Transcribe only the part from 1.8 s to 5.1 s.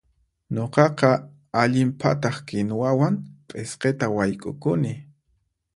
phataq kinuwawan p'isqita wayk'ukuni.